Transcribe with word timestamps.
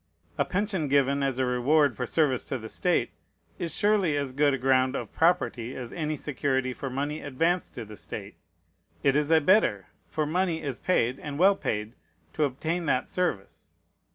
A 0.39 0.45
pension, 0.45 0.87
given 0.87 1.21
as 1.21 1.37
a 1.37 1.45
reward 1.45 1.95
for 1.95 2.07
service 2.07 2.43
to 2.45 2.57
the 2.57 2.69
state, 2.69 3.11
is 3.59 3.75
surely 3.75 4.17
as 4.17 4.33
good 4.33 4.51
a 4.55 4.57
ground 4.57 4.95
of 4.95 5.13
property 5.13 5.75
as 5.75 5.93
any 5.93 6.15
security 6.15 6.73
for 6.73 6.89
money 6.89 7.21
advanced 7.21 7.75
to 7.75 7.85
the 7.85 7.95
state. 7.95 8.33
It 9.03 9.15
is 9.15 9.29
a 9.29 9.39
better; 9.39 9.89
for 10.07 10.25
money 10.25 10.63
is 10.63 10.79
paid, 10.79 11.19
and 11.19 11.37
well 11.37 11.55
paid, 11.55 11.93
to 12.33 12.45
obtain 12.45 12.87
that 12.87 13.11
service. 13.11 13.69